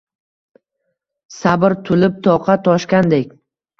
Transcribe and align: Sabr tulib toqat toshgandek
Sabr 1.41 1.77
tulib 1.91 2.17
toqat 2.29 2.65
toshgandek 2.69 3.37